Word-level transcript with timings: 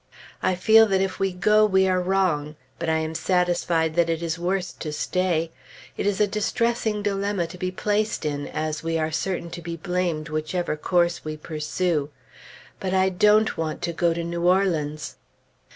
I 0.41 0.55
feel 0.55 0.87
that 0.87 0.99
if 1.01 1.19
we 1.19 1.31
go 1.31 1.63
we 1.63 1.87
are 1.87 2.01
wrong; 2.01 2.55
but 2.79 2.89
I 2.89 2.97
am 2.97 3.13
satisfied 3.13 3.93
that 3.93 4.09
it 4.09 4.23
is 4.23 4.39
worse 4.39 4.71
to 4.73 4.91
stay. 4.91 5.51
It 5.95 6.07
is 6.07 6.19
a 6.19 6.25
distressing 6.25 7.03
dilemma 7.03 7.45
to 7.45 7.57
be 7.59 7.69
placed 7.69 8.25
in, 8.25 8.47
as 8.47 8.81
we 8.81 8.97
are 8.97 9.11
certain 9.11 9.51
to 9.51 9.61
be 9.61 9.75
blamed 9.77 10.27
whichever 10.29 10.75
course 10.75 11.23
we 11.23 11.37
pursue. 11.37 12.09
But 12.79 12.95
I 12.95 13.09
don't 13.09 13.55
want 13.59 13.83
to 13.83 13.93
go 13.93 14.11
to 14.11 14.23
New 14.23 14.41
Orleans! 14.47 15.17